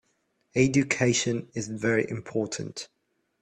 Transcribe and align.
Education 0.55 1.49
is 1.53 1.67
very 1.67 2.09
important. 2.09 2.87